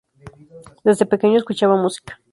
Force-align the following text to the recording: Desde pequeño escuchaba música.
Desde 0.83 1.05
pequeño 1.11 1.37
escuchaba 1.37 1.75
música. 1.83 2.19